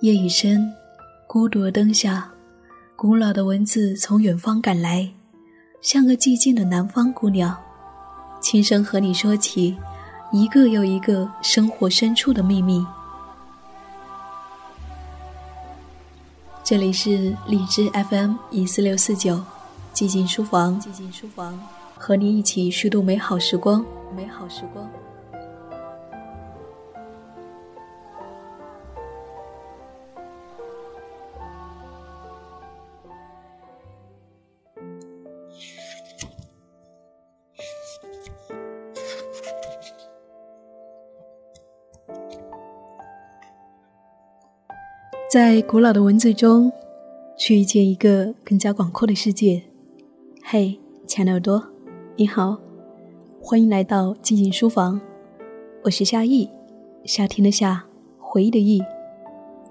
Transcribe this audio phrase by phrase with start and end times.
[0.00, 0.70] 夜已深，
[1.26, 2.30] 孤独的灯下，
[2.94, 5.10] 古老的文字从远方赶来，
[5.80, 7.56] 像个寂静的南方姑娘，
[8.38, 9.74] 轻声和你说起
[10.30, 12.84] 一个又一个生活深处的秘密。
[16.62, 19.42] 这里是荔枝 FM 一四六四九，
[19.94, 21.58] 寂静书房，寂静书房，
[21.96, 23.82] 和你一起虚度美好时光，
[24.14, 24.86] 美好时光。
[45.28, 46.72] 在古老的文字中，
[47.36, 49.62] 去遇见一个更加广阔的世界。
[50.42, 51.62] 嘿，亲爱的耳朵，
[52.16, 52.58] 你好，
[53.42, 55.00] 欢迎来到寂静书房，
[55.82, 56.48] 我是夏意，
[57.04, 57.84] 夏天的夏，
[58.18, 58.82] 回忆的忆，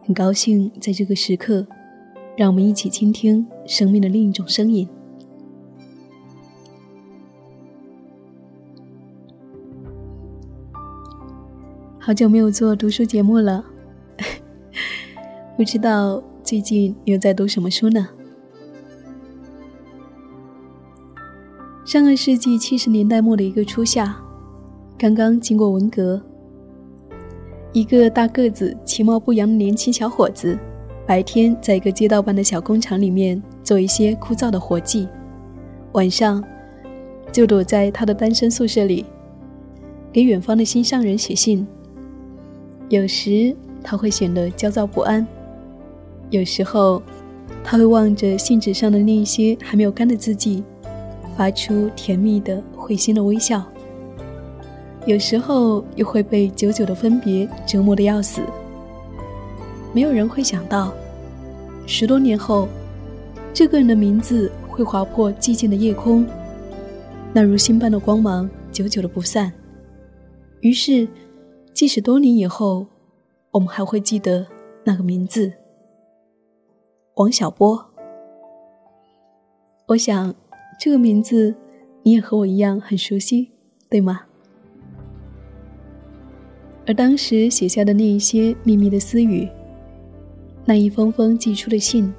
[0.04, 1.66] 很高兴在这个时刻，
[2.36, 4.88] 让我们一起倾听生命的另一种声音。
[12.06, 13.66] 好久没有做读书节目了。
[15.58, 18.08] 不知道最近又在读什么书呢？
[21.84, 24.16] 上个世纪七十年代末的一个初夏，
[25.00, 26.22] 刚刚经过文革，
[27.74, 30.56] 一个大个子、其貌不扬的年轻小伙子，
[31.08, 35.10] 白天在一个街道办的小工厂里面做一些枯燥的活计，
[35.94, 36.44] 晚上
[37.32, 39.04] 就躲在他的单身宿舍里，
[40.14, 41.66] 给远方的心上人写信。
[42.90, 45.26] 有时他会显得焦躁不安。
[46.30, 47.02] 有时候，
[47.64, 50.64] 他会望着信纸上的那些还没有干的字迹，
[51.38, 53.64] 发出甜蜜的、会心的微笑。
[55.06, 58.42] 有时候又会被久久的分别折磨的要死。
[59.94, 60.94] 没有人会想到，
[61.86, 62.68] 十多年后，
[63.54, 66.26] 这个人的名字会划破寂静的夜空，
[67.32, 69.52] 那如星般的光芒久久的不散。
[70.62, 71.08] 于是，
[71.76, 72.86] 即使多年以后，
[73.52, 74.48] 我们还会记得
[74.86, 75.52] 那个名字。
[77.16, 77.86] 王小波，
[79.90, 80.34] 我想
[80.80, 81.54] 这个名字
[82.04, 83.52] 你也和我一样很熟悉，
[83.90, 84.22] 对吗？
[86.88, 89.46] 而当时写下的那一些秘密的私语，
[90.64, 92.14] 那一封封寄出的信，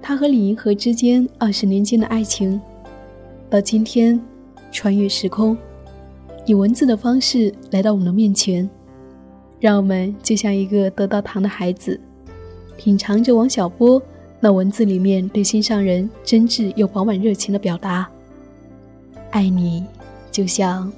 [0.00, 2.58] 他和李银河之间二十年间的爱情，
[3.50, 4.18] 到今天
[4.72, 5.54] 穿越时空，
[6.46, 8.68] 以文字的方式来到我们的面前，
[9.60, 12.00] 让我们就像一个得到糖的孩子。
[12.76, 14.02] 品尝着王小波
[14.40, 18.08] 那文字里面对心上人真挚又饱满热情的表达，
[19.30, 19.84] 爱你
[20.30, 20.90] 就像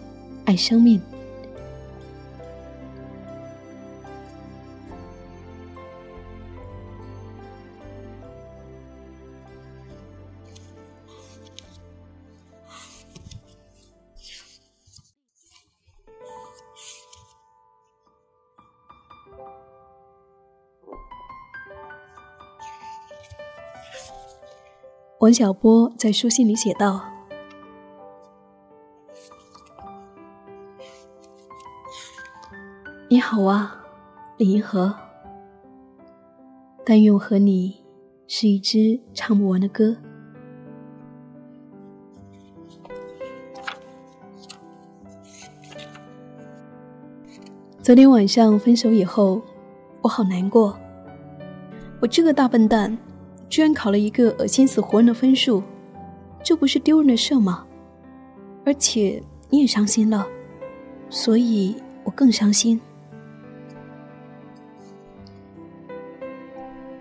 [0.45, 1.01] 爱生命。
[25.23, 27.01] 王小波在书信里写道
[33.09, 33.81] ：“你好啊，
[34.37, 34.93] 李银河。
[36.85, 37.85] 但愿我和你
[38.27, 39.97] 是一支唱不完的歌。
[47.81, 49.41] 昨天晚上分手以后，
[50.01, 50.77] 我好难过。
[52.01, 52.99] 我这个大笨蛋。”
[53.53, 55.63] 居然考了一个恶心死活人的分数，
[56.43, 57.67] 这不是丢人的事吗？
[58.65, 60.27] 而且你也伤心了，
[61.11, 62.81] 所以我更伤心。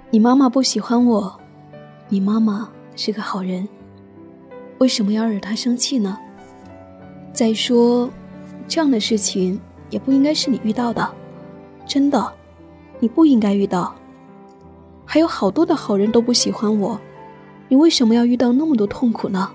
[0.09, 1.39] 你妈妈不喜欢我，
[2.09, 3.65] 你妈妈是个好人，
[4.79, 6.19] 为什么要惹她生气呢？
[7.31, 8.09] 再说，
[8.67, 9.57] 这样的事情
[9.89, 11.09] 也不应该是你遇到的，
[11.87, 12.33] 真的，
[12.99, 13.95] 你不应该遇到。
[15.13, 16.97] 还有好多的好人都不喜欢我，
[17.67, 19.51] 你为什么要遇到那么多痛苦呢？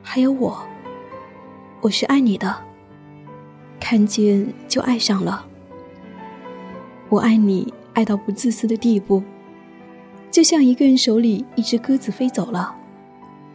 [0.00, 0.56] 还有我，
[1.80, 2.56] 我是爱你的，
[3.80, 5.44] 看见就爱上了。
[7.08, 9.24] 我爱你爱到不自私的地步，
[10.30, 12.72] 就像一个人手里一只鸽子飞走了，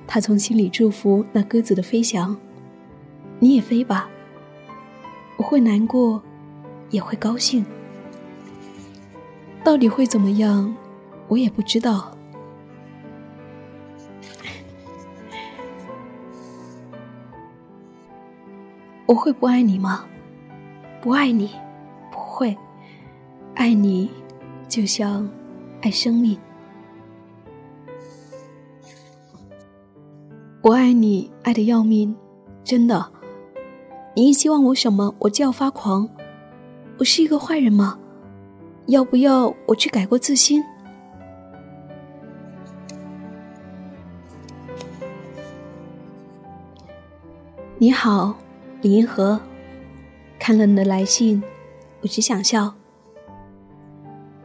[0.05, 2.35] 他从心里祝福那鸽子的飞翔。
[3.39, 4.09] 你也飞吧，
[5.37, 6.21] 我会难过，
[6.89, 7.65] 也会高兴。
[9.65, 10.73] 到底会怎么样，
[11.27, 12.15] 我也不知道。
[19.07, 20.05] 我会不爱你吗？
[21.01, 21.49] 不爱你，
[22.11, 22.55] 不会。
[23.55, 24.11] 爱你，
[24.67, 25.27] 就像
[25.81, 26.37] 爱生命。
[30.61, 32.15] 我爱你，爱的要命，
[32.63, 33.11] 真的。
[34.15, 36.07] 你一希望我什么，我就要发狂。
[36.99, 37.97] 我是一个坏人吗？
[38.87, 40.63] 要不要我去改过自新？
[47.77, 48.35] 你好，
[48.81, 49.39] 李银河，
[50.37, 51.41] 看了你的来信，
[52.01, 52.73] 我只想笑。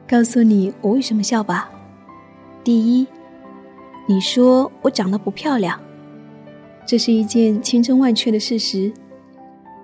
[0.08, 1.70] 告诉你我为什么笑吧。
[2.64, 3.06] 第一，
[4.06, 5.78] 你说我长得不漂亮，
[6.86, 8.90] 这是一件千真万确的事实。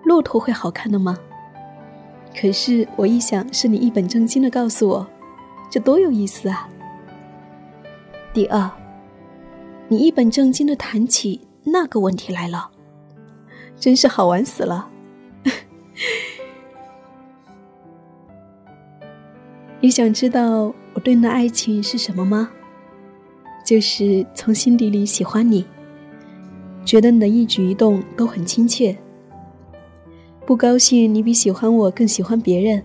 [0.04, 1.18] 骆驼会好看的吗？
[2.38, 5.06] 可是我一想，是你一本正经的告诉我，
[5.70, 6.68] 这多有意思啊。
[8.34, 8.70] 第二，
[9.88, 12.70] 你一本正经的谈起那个问题来了。
[13.78, 14.88] 真是好玩死了！
[19.80, 22.50] 你想知道我对你的爱情是什么吗？
[23.64, 25.66] 就是从心底里喜欢你，
[26.84, 28.96] 觉得你的一举一动都很亲切。
[30.46, 32.80] 不高兴你比喜欢我更喜欢别人。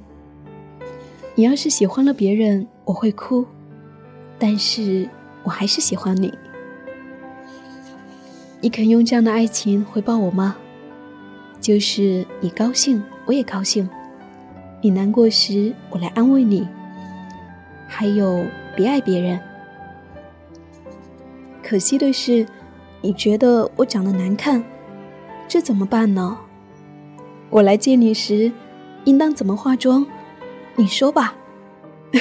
[1.35, 3.45] 你要是喜欢了别人，我会哭，
[4.39, 5.07] 但是
[5.43, 6.33] 我还是喜欢你。
[8.61, 10.55] 你肯用这样的爱情回报我吗？
[11.59, 13.87] 就是你高兴，我也高兴；
[14.81, 16.67] 你难过时，我来安慰你。
[17.87, 18.43] 还有，
[18.75, 19.39] 别爱别人。
[21.61, 22.43] 可惜的是，
[23.01, 24.63] 你觉得我长得难看，
[25.47, 26.39] 这怎么办呢？
[27.51, 28.50] 我来见你时，
[29.03, 30.07] 应当怎么化妆？
[30.77, 31.36] 你说吧。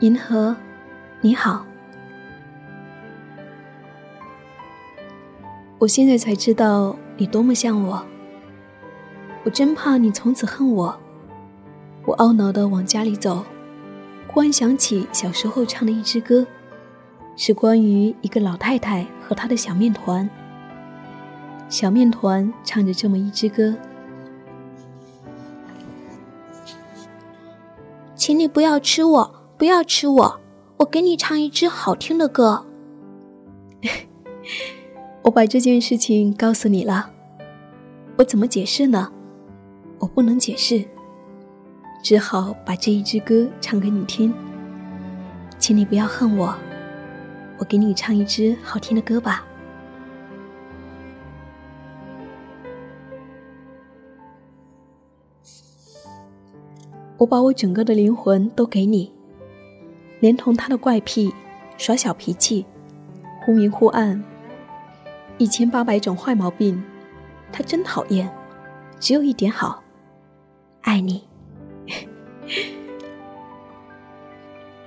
[0.00, 0.56] 银河，
[1.20, 1.64] 你好。
[5.78, 8.04] 我现在才知道你多么像我。
[9.44, 10.99] 我真怕你从此恨我。
[12.04, 13.44] 我懊恼的往家里走，
[14.28, 16.46] 忽然想起小时候唱的一支歌，
[17.36, 20.28] 是关于一个老太太和她的小面团。
[21.68, 23.76] 小面团唱着这么一支歌
[28.16, 30.40] ：“请你不要吃我。”不要吃我，
[30.78, 32.64] 我给你唱一支好听的歌。
[35.20, 37.10] 我把这件事情告诉你了，
[38.16, 39.12] 我怎么解释呢？
[39.98, 40.82] 我不能解释，
[42.02, 44.34] 只好把这一支歌唱给你听。
[45.58, 46.54] 请你不要恨我，
[47.58, 49.44] 我给你唱一支好听的歌吧。
[57.18, 59.12] 我把我整个的灵魂都给你。
[60.20, 61.32] 连同他的怪癖、
[61.78, 62.66] 耍小脾气、
[63.42, 64.22] 忽明忽暗、
[65.38, 66.82] 一千八百种坏毛病，
[67.52, 68.30] 他真讨厌。
[68.98, 69.82] 只有一点好，
[70.82, 71.29] 爱你。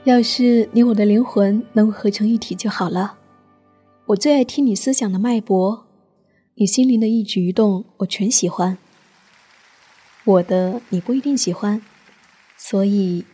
[0.03, 3.17] 要是你我的灵魂能合成一体就好了。
[4.07, 5.85] 我最爱听你思想的脉搏，
[6.55, 8.77] 你心灵的一举一动，我全喜欢。
[10.25, 11.81] 我的你不一定喜欢，
[12.57, 13.25] 所以。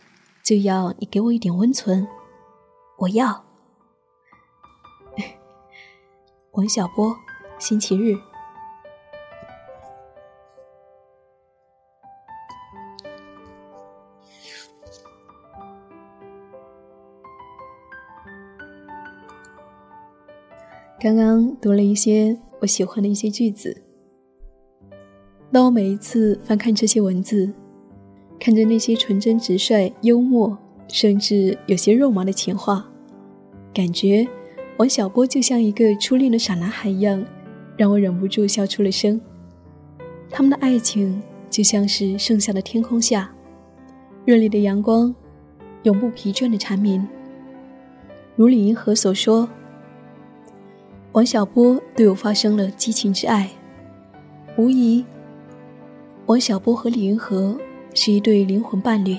[0.42, 2.08] 就要你给我一点温存，
[2.98, 3.44] 我要。
[6.52, 7.14] 王小波，
[7.58, 8.16] 星期日。
[21.02, 23.74] 刚刚读了一些我喜欢的一些句子，
[25.50, 27.50] 当我每一次翻看这些文字。
[28.38, 30.56] 看着那些纯真直率、幽默，
[30.88, 32.86] 甚至有些肉麻的情话，
[33.72, 34.26] 感觉
[34.78, 37.22] 王小波就像一个初恋的傻男孩一样，
[37.76, 39.18] 让我忍不住笑出了声。
[40.30, 43.30] 他们的爱情就像是盛夏的天空下，
[44.26, 45.14] 热烈的阳光，
[45.82, 47.06] 永不疲倦的蝉鸣。
[48.36, 49.46] 如李银河所说，
[51.12, 53.50] 王小波对我发生了激情之爱。
[54.56, 55.04] 无疑，
[56.26, 57.58] 王小波和李银河。
[57.92, 59.16] 是一对灵魂伴侣，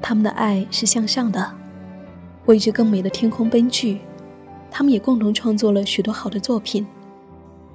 [0.00, 1.52] 他们的爱是向上的，
[2.46, 3.98] 为着更美的天空奔去。
[4.70, 6.86] 他们也共同创作了许多好的作品，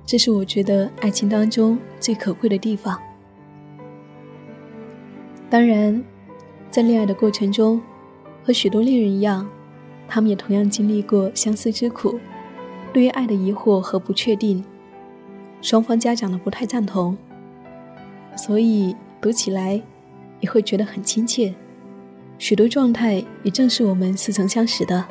[0.05, 2.97] 这是我觉得爱情当中最可贵的地方。
[5.49, 6.01] 当然，
[6.71, 7.81] 在恋爱的过程中，
[8.45, 9.45] 和许多恋人一样，
[10.07, 12.17] 他们也同样经历过相思之苦，
[12.97, 14.65] 对于爱的疑惑和不确定，
[15.61, 17.15] 双方家长的不太赞同，
[18.35, 19.79] 所以读起来
[20.39, 21.53] 也会觉得很亲切，
[22.39, 25.05] 许多状态也正是我们似曾相识的。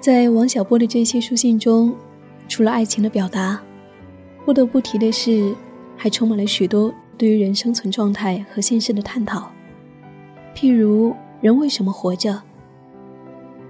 [0.00, 1.94] 在王小波的这些书信中，
[2.48, 3.62] 除了爱情的表达，
[4.44, 5.54] 不得不提的是，
[5.96, 9.52] 还充满了许多对于人生存状态和现实的探讨，
[10.52, 12.42] 譬如人为什么活着？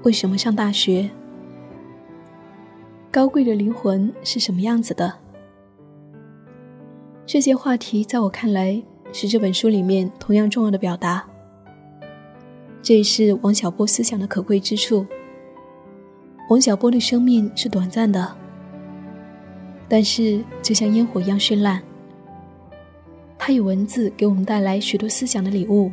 [0.03, 1.09] 为什么上大学？
[3.09, 5.15] 高贵的灵魂是什么样子的？
[7.25, 8.83] 这些话题在我看来
[9.13, 11.25] 是这本书里面同样重要的表达。
[12.83, 15.07] 这也是王小波思想的可贵之处。
[16.51, 18.37] 王小波的生命是短暂的，
[19.89, 21.81] 但是就像烟火一样绚烂。
[23.39, 25.93] 他以文字给我们带来许多思想的礼物。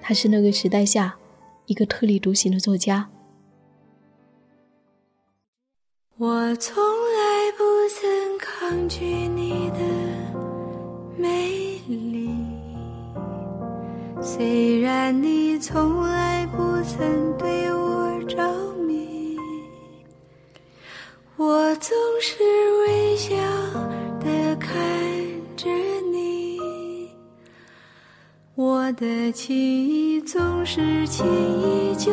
[0.00, 1.14] 他是那个时代下
[1.66, 3.06] 一个特立独行的作家。
[6.20, 7.62] 我从来不
[7.94, 9.78] 曾抗拒你的
[11.16, 12.28] 美丽，
[14.20, 18.42] 虽然你从来不曾对我着
[18.84, 19.36] 迷，
[21.36, 22.42] 我总是
[22.80, 23.36] 微笑
[24.18, 24.76] 的看
[25.56, 25.70] 着
[26.10, 27.08] 你，
[28.56, 31.24] 我的情意总是轻
[31.62, 32.10] 易就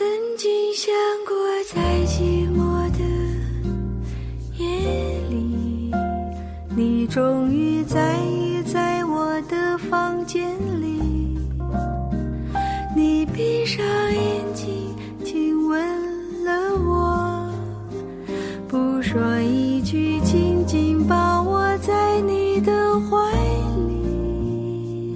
[0.00, 0.90] 曾经想
[1.28, 1.36] 过，
[1.74, 3.00] 在寂寞的
[4.56, 4.66] 夜
[5.28, 5.92] 里，
[6.74, 11.38] 你终于在意在我的房间里。
[12.96, 15.78] 你闭上眼睛，亲吻
[16.46, 17.52] 了我，
[18.68, 23.18] 不说一句，紧紧抱我在你的怀
[23.86, 25.14] 里。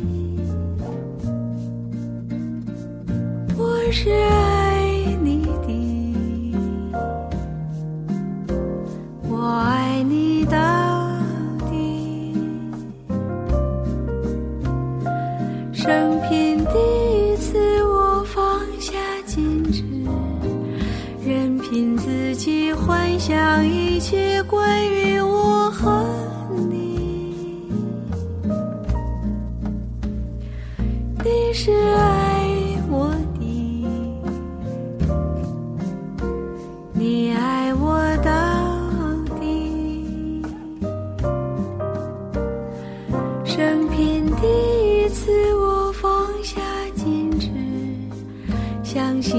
[3.57, 4.64] 我是爱。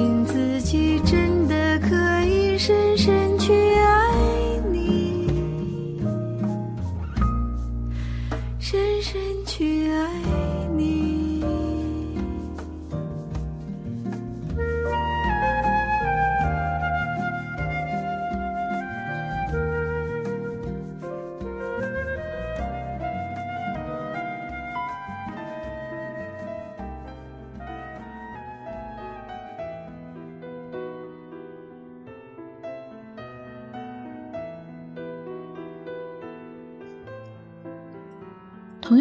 [0.05, 4.13] 信自己真的可以深深去爱
[4.71, 5.27] 你。
[8.59, 9.19] 深深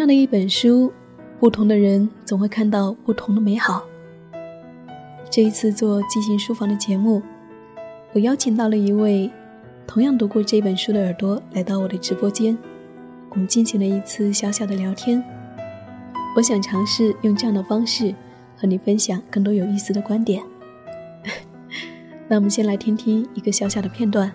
[0.04, 0.92] 样的一本书，
[1.40, 3.82] 不同的人总会看到不同的美好。
[5.30, 7.22] 这一次做即兴书房的节目，
[8.12, 9.30] 我邀请到了一位
[9.86, 12.54] 同样读过这本书的耳朵来到我的直播间，
[13.30, 15.24] 我们进行了一次小小的聊天。
[16.36, 18.14] 我想尝试用这样的方式
[18.58, 20.42] 和你分享更多有意思的观点。
[22.28, 24.30] 那我们先来听听一个小小的片段。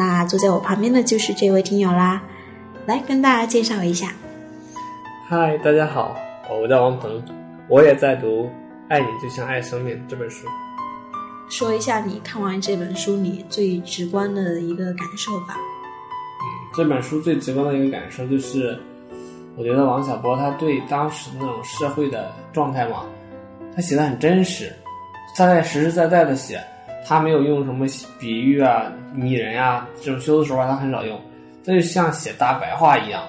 [0.00, 2.22] 那坐在我旁边的就是这位听友啦，
[2.86, 4.14] 来跟大家介绍一下。
[5.28, 6.16] 嗨，大家好，
[6.48, 7.22] 我叫王鹏，
[7.68, 8.44] 我也在读
[8.88, 10.46] 《爱你就像爱生命》这本书。
[11.50, 15.58] 说一下你看完这本书你最直观的一个感受吧。
[15.58, 18.80] 嗯，这本书最直观的一个感受就是，
[19.54, 23.04] 我觉得王小波他对当时那种社会的状态嘛，
[23.76, 24.72] 他写的很真实，
[25.36, 26.58] 他在实实在在的写。
[27.04, 27.86] 他没有用什么
[28.18, 31.20] 比喻啊、拟人啊这种修辞手法，他很少用。
[31.64, 33.22] 他就像写大白话一样，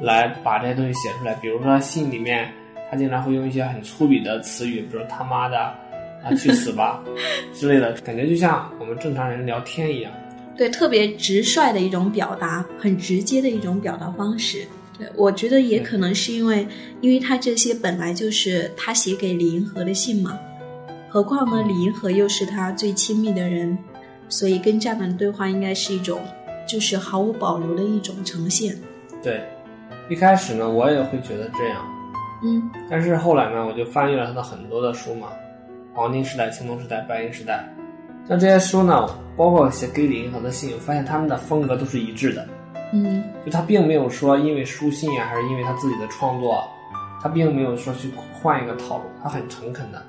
[0.00, 1.34] 来把这些东西写出来。
[1.34, 2.50] 比如说信里面，
[2.90, 7.02] 他经常会用一些很粗鄙的词语，比如他妈的啊、去死吧
[7.54, 10.10] 之类的，感觉就像我们正常人聊天一样。
[10.56, 14.66] 对，特别直率的一种表达，很直接的一种表达方式。
[14.98, 16.66] 对，我觉得也可能是因为，
[17.00, 20.36] 因为他这些本来就是他写给李银河的信嘛。
[21.08, 21.62] 何况呢？
[21.62, 23.76] 李银河又是他最亲密的人，
[24.28, 26.20] 所以跟这样的对话应该是一种，
[26.66, 28.76] 就是毫无保留的一种呈现。
[29.22, 29.42] 对，
[30.10, 31.82] 一开始呢，我也会觉得这样，
[32.44, 35.28] 嗯，但是后来呢，我就翻阅了他的很多的书嘛，
[35.94, 37.66] 黄金时代、青铜时代、白银时代，
[38.28, 42.46] 像这些书呢，包括写给李银河的信，我发现他们的风格都是一致的。
[42.92, 46.64] 嗯就他并没有说因为书信啊，还是因为他自己的创作啊，
[47.22, 50.02] 他并没有说去换一个套路，他很诚恳的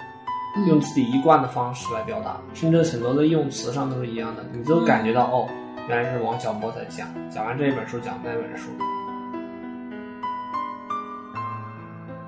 [0.68, 5.48] 用自己一贯的方式来表达，甚至很多的用词上都是一样的，你就感觉到、哦，
[5.88, 8.70] 原来是王小波在讲，讲完这一本书讲那本书。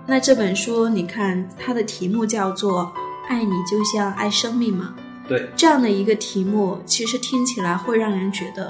[0.08, 2.84] 那这本书，你看它的题目叫做
[3.30, 4.94] 《爱你就像爱生命》嘛，
[5.28, 8.70] 对，这样的一个题目，其实听起来会让人觉得，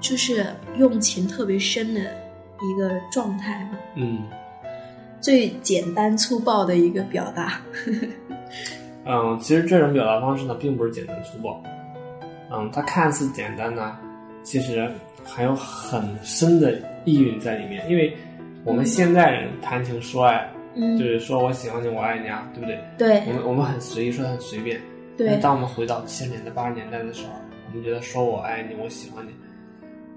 [0.00, 4.22] 就是用情特别深的一个状态嘛，嗯
[5.20, 7.60] 最简单粗暴的一个表达。
[9.04, 11.62] 嗯，其实这种表达方式呢，并不是简单粗暴，
[12.50, 13.96] 嗯，它看似简单呢，
[14.42, 14.90] 其实
[15.24, 16.72] 还有很深的
[17.04, 18.16] 意蕴在里面，因为
[18.64, 22.78] 我们现代人谈情说爱，嗯就是说我喜欢你，我爱你啊，对不对？
[22.96, 24.80] 对我们我们很随意，说得很随便。
[25.16, 27.32] 对但当我们回到七十年代、八十年代的时候，
[27.68, 29.30] 我们觉得说我爱你，我喜欢你，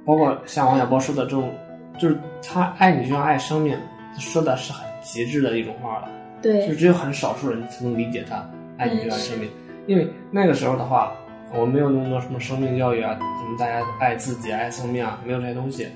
[0.06, 1.53] 包括像王小波说的这种，
[2.00, 3.77] 就是他爱你就像爱生命，
[4.13, 6.10] 他说的是很极致的一种话了。
[6.41, 9.50] 就只有很少数人才能理解他爱你就像生命，
[9.88, 11.12] 因为那个时候的话，
[11.53, 15.88] 我们没有那么多什么生命教育啊，什么大家爱自己、爱生命啊，没有这些东西。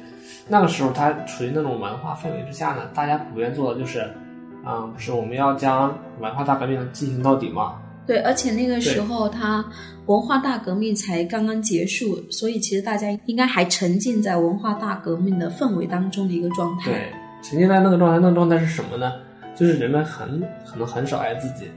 [0.47, 4.11] 那个时候，他处于那种文化氛围之下呢，大家普遍做的就是，
[4.65, 7.79] 嗯，是我们要将文化大革命进行到底嘛。
[8.07, 9.63] 对，而且那个时候他
[10.07, 16.91] 文化大革命才刚刚结束，所以其实大家应该还沉浸在文化大革命的氛围当中的一个状态。
[16.91, 19.13] 对，沉浸在那个状态，那个状态是什么呢？
[19.55, 21.69] 就是人们很可能很少爱自己，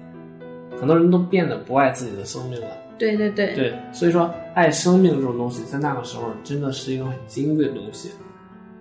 [0.79, 2.69] 很多人都变得不爱自己的生命了。
[2.97, 8.11] 对对对对，所以说爱生命这种东西，在那个时候真的是一种很金贵的东西，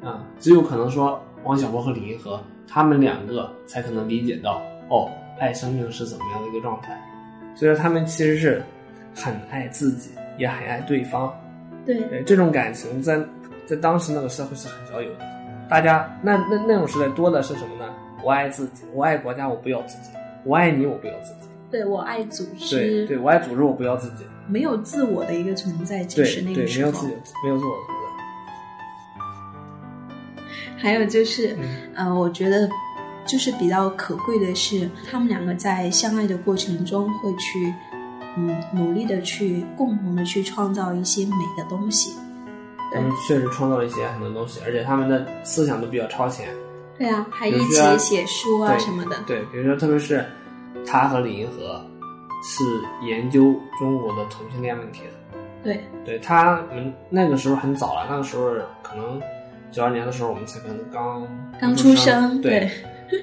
[0.04, 5.10] 啊，只有可能说王小波和李银河他们两个才可能理解到，哦，
[5.40, 7.02] 爱生命是怎么样的一个状态。
[7.56, 8.64] 所以说他们其实是
[9.16, 11.34] 很爱自己，也很爱对方。
[11.86, 13.20] 对对，这种感情在
[13.66, 15.26] 在当时那个社会是很少有的。
[15.68, 17.92] 大家那那那种时代多的是什么呢？
[18.24, 20.10] 我爱自己，我爱国家，我不要自己；
[20.46, 21.48] 我爱你，我不要自己。
[21.70, 24.24] 对，我爱组织，对，我爱组织，我不要自己。
[24.48, 27.94] 没有自我的一个存在，其对实那，个时候没有自己，没有自我的存
[30.78, 32.70] 还有就是，嗯呃，我觉得
[33.26, 37.74] 就是比较可贵的是，他们两个在相爱的过程中会去，
[38.38, 42.14] 嗯，努力的去共同的去创造一些美的东西。
[42.94, 43.00] 在。
[43.00, 46.48] 他们确实创造了一些很多东西，而且他们的思想都比较超前。
[46.98, 49.18] 对啊，还一起写书啊什么的。
[49.26, 50.26] 对，比如说，特别是
[50.86, 51.82] 他和李银河
[52.44, 52.64] 是
[53.06, 55.40] 研究中国的同性恋问题的。
[55.64, 58.52] 对对他们那个时候很早了，那个时候
[58.82, 59.22] 可能
[59.72, 61.26] 九二年的时候，我们才可能刚
[61.60, 62.70] 刚出出生对，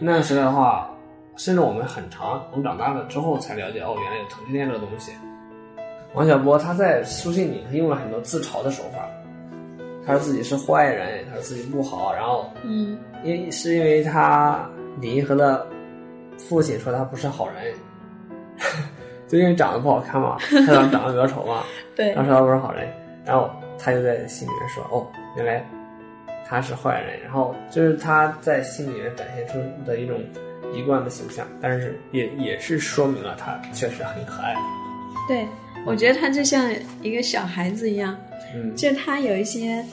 [0.01, 0.91] 那个时代的话，
[1.37, 5.13] 甚至我们很长，我们长大了之后才了解，哦，原来有同性恋这个东西。
[6.15, 9.07] 王小波他在书信里他用了很多自嘲的手法，
[10.07, 14.69] 他说自己是坏人，他说自己不好，然后嗯，因是因为他
[15.01, 15.67] 李银河的
[16.39, 17.75] 父亲说他不是好人，
[19.29, 20.37] 就因为长得不好看嘛，
[20.67, 22.89] 他长长得比较丑嘛， 对然后说他不是好人，
[23.25, 25.65] 然后他就在心里面说，哦，原来
[26.49, 30.19] 他是坏人，然后就是他在心里面展现出的一种
[30.75, 34.55] 一贯的形象，但是也也是说明了他确实很可爱，
[35.29, 35.47] 对，
[35.87, 36.71] 我觉得他就像
[37.03, 38.17] 一个小孩子一样，
[38.55, 39.85] 嗯，就他有一些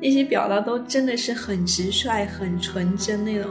[0.00, 3.50] 一些表达都真的是很直率、很纯真那种。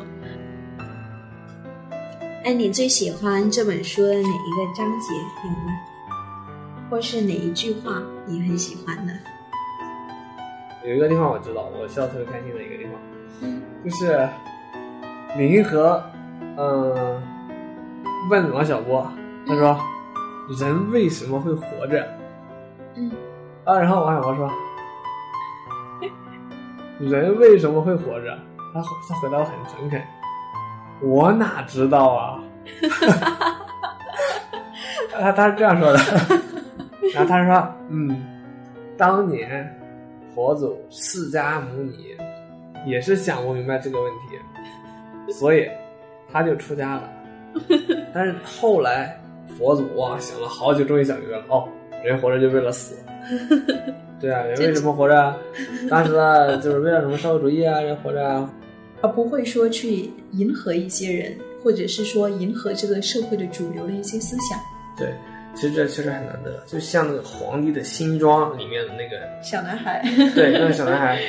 [2.43, 5.79] 哎，你最喜欢这本书的哪一个章节有吗？
[6.91, 9.13] 或是哪一句话你很喜欢的？
[10.87, 12.93] 有一个地方我知道，我笑得特别开心的一个地方，
[13.41, 14.29] 嗯就是
[15.37, 16.03] 李银河，
[16.57, 17.19] 嗯、
[18.29, 19.11] 问王小波，
[19.47, 19.79] 他说
[20.49, 22.07] ：“人为什么会活着？”
[22.95, 23.11] 嗯
[23.63, 24.51] 啊，然后王小波说
[26.99, 28.37] ：“人为什么会活着？”
[28.73, 30.01] 他他回答得很诚恳
[31.01, 32.43] ：“我哪知道啊？”
[35.11, 35.99] 他他是这样说的，
[37.13, 38.25] 然后他说：“嗯，
[38.97, 39.73] 当年
[40.33, 42.15] 佛祖释迦牟尼
[42.85, 44.37] 也是想不明白这个问题，
[45.33, 45.69] 所以
[46.31, 47.09] 他就出家了。
[48.13, 49.17] 但是后来
[49.57, 51.67] 佛祖哇想了好久，终于想明白了，哦，
[52.03, 52.95] 人活着就为了死。
[54.19, 55.37] 对啊，人为什么活着啊？
[55.89, 58.49] 当时呢， 就是为了什么社会主义啊，人活着啊。
[59.01, 64.57] 而不会说去迎合一些人，或者是说迎合这个社会的主流的一些思想。
[64.97, 65.13] 对，
[65.53, 70.01] 其实这确实很难得，就像那个《皇帝的新装》里面的那个，小男孩。
[70.33, 71.21] 对，那个小男孩，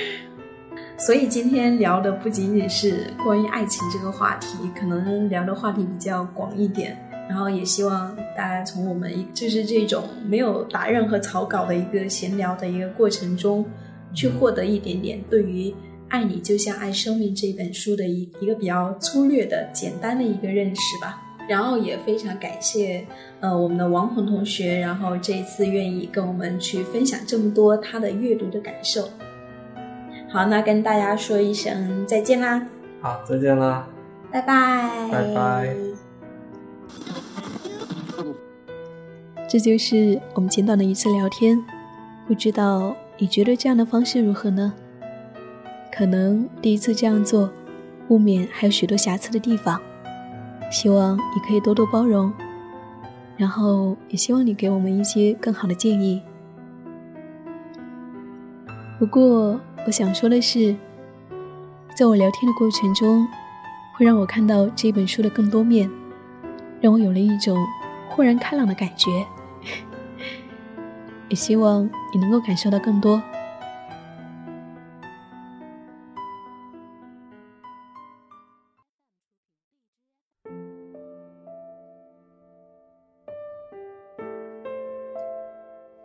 [0.97, 6.97] 所以今天聊的不仅仅是关于爱情这个话题，可能聊的话题比较广一点。
[7.29, 13.65] 然后也希望大家从我们一就是这种没有打任何草稿的一个闲聊的一个过程中，
[14.15, 15.71] 去获得一点点对于
[16.09, 21.23] 《爱你就像爱生命》这本书的一一个比较粗略的、简单的一个认识吧。
[21.49, 23.07] 然后也非常感谢
[23.39, 29.09] 呃我们的王鹏同学，然后这一次愿意跟我们去分享这么多他的阅读的感受。
[30.29, 32.67] 好，那跟大家说一声再见啦，
[33.01, 33.89] 好，再见啦。
[34.33, 35.86] 拜拜，拜拜。
[39.49, 41.65] 这就是我们简短的一次聊天，
[42.27, 44.75] 不知道你觉得这样的方式如何呢？
[45.93, 47.49] 可能第一次这样做，
[48.09, 49.81] 不免还有许多瑕疵的地方，
[50.71, 52.33] 希望你可以多多包容，
[53.37, 56.21] 然后也希望你给我们一些更好的建议。
[58.99, 60.75] 不过，我想说的是，
[61.97, 63.27] 在我聊天的过程中，
[63.95, 65.89] 会让我看到这本书的更多面，
[66.81, 67.57] 让我有了一种
[68.11, 69.25] 豁然开朗的感觉。
[71.29, 73.21] 也希望你能够感受到更多。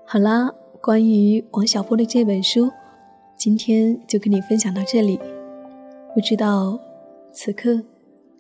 [0.05, 2.69] 好啦，关于王小波的这本书，
[3.37, 5.17] 今天就跟你分享到这里。
[6.13, 6.77] 不知道
[7.31, 7.81] 此刻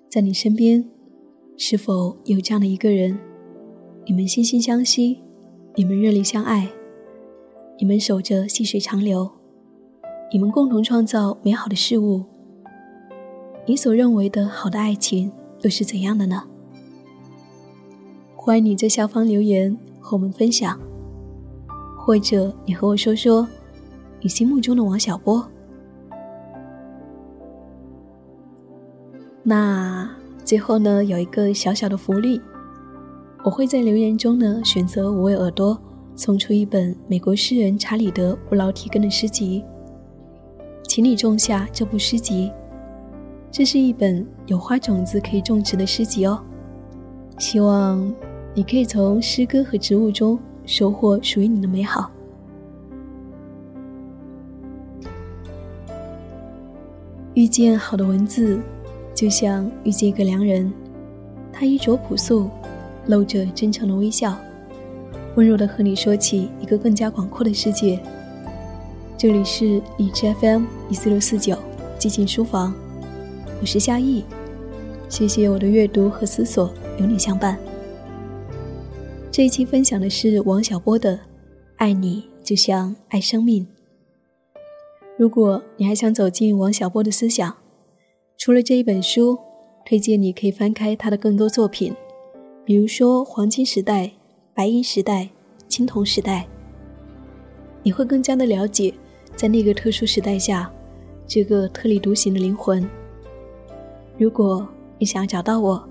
[0.09, 0.83] 在你身边
[1.55, 3.17] 是否有这样的一个人？
[4.05, 5.21] 你们惺惺相惜，
[5.73, 6.69] 你们热烈相爱，
[7.79, 9.31] 你们守着细水长流，
[10.29, 12.25] 你们共同创造美好的事物。
[13.65, 15.31] 你所认为的好的爱情
[15.61, 16.43] 又是怎样的呢？
[18.35, 20.77] 欢迎你在下方留言和我们分享，
[21.97, 23.47] 或者你和我说说
[24.19, 25.47] 你心目中的王小波。
[29.41, 32.41] 那最后呢，有一个小小的福利。
[33.43, 35.75] 我会在留言中呢选择五位耳朵，
[36.15, 39.63] 送出一本美国诗人查理德·布劳提根的诗集，
[40.87, 42.51] 请你种下这部诗集。
[43.49, 46.39] 这是一本有花种子可以种植的诗集哦。
[47.39, 48.13] 希望
[48.53, 52.11] 你可以从诗歌和植物中收获属于你的美好。
[57.33, 58.61] 遇见好的文字，
[59.15, 60.71] 就像遇见一个良人，
[61.51, 62.47] 他衣着朴素。
[63.07, 64.37] 露着真诚的微笑，
[65.35, 67.99] 温柔的和你说起一个更加广阔的世界。
[69.17, 71.55] 这里是荔枝 FM 一四六四九
[71.99, 72.73] 寂静书房，
[73.59, 74.23] 我是夏意，
[75.09, 77.57] 谢谢我的阅读和思索有你相伴。
[79.31, 81.15] 这一期分享的是王小波的
[81.77, 83.63] 《爱你就像爱生命》。
[85.17, 87.55] 如果你还想走进王小波的思想，
[88.37, 89.37] 除了这一本书，
[89.85, 91.93] 推荐你可以翻开他的更多作品。
[92.63, 94.11] 比如说黄金时代、
[94.53, 95.29] 白银时代、
[95.67, 96.47] 青铜时代，
[97.81, 98.93] 你会更加的了解，
[99.35, 100.71] 在那个特殊时代下，
[101.25, 102.87] 这个特立独行的灵魂。
[104.17, 104.67] 如果
[104.99, 105.83] 你想要找到我，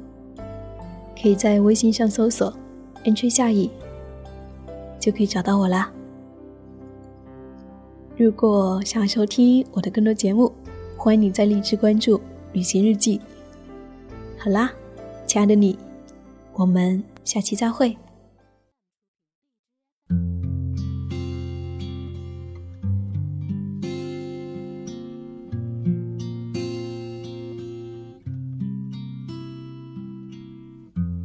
[1.20, 2.54] 可以在微信上搜索
[3.02, 3.68] “n 吹夏意”，
[5.00, 5.92] 就可以找到我啦。
[8.16, 10.52] 如果想要收听我的更多节目，
[10.96, 12.20] 欢迎你在荔枝关注
[12.54, 13.20] “旅行日记”。
[14.38, 14.72] 好啦，
[15.26, 15.76] 亲爱的你。
[16.60, 17.96] 我们下期再会。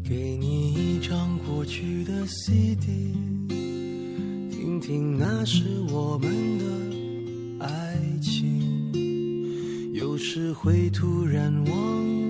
[0.06, 3.12] 给你一张过去的 CD，
[4.50, 6.58] 听听那是我们
[7.60, 12.25] 的爱情，有时会突然忘。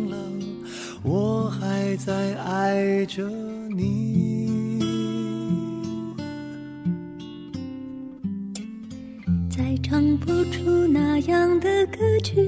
[1.07, 3.29] 我还在爱着
[3.69, 4.79] 你，
[9.47, 12.41] 再唱不出那样的歌曲，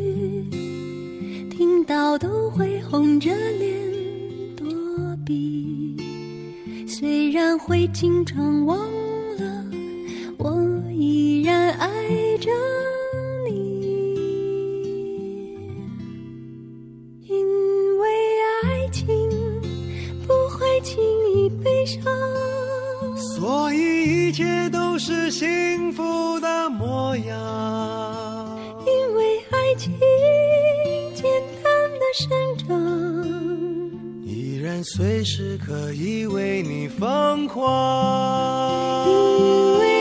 [1.52, 3.80] 听到都会红着脸
[4.56, 4.66] 躲
[5.24, 5.96] 避。
[6.88, 8.76] 虽然会经常忘
[9.38, 9.66] 了，
[10.40, 11.88] 我依然爱
[12.40, 12.50] 着。
[25.30, 29.94] 幸福的模样，因为爱情
[31.14, 31.24] 简
[31.64, 32.68] 单的生长，
[34.26, 39.08] 依然随时可以为你疯狂。
[39.08, 39.97] 因为